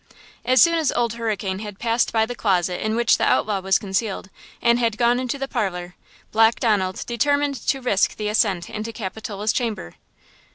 As 0.43 0.59
soon 0.59 0.79
as 0.79 0.91
old 0.93 1.13
Hurricane 1.13 1.59
had 1.59 1.77
passed 1.77 2.11
by 2.11 2.25
the 2.25 2.33
closet 2.33 2.83
in 2.83 2.95
which 2.95 3.19
the 3.19 3.23
outlaw 3.23 3.59
was 3.59 3.77
concealed, 3.77 4.31
and 4.59 4.79
had 4.79 4.97
gone 4.97 5.19
into 5.19 5.37
the 5.37 5.47
parlor, 5.47 5.93
Black 6.31 6.59
Donald 6.59 7.03
determined 7.05 7.53
to 7.67 7.81
risk 7.81 8.15
the 8.15 8.27
ascent 8.27 8.67
into 8.67 8.91
Capitola's 8.91 9.53
chamber. 9.53 9.93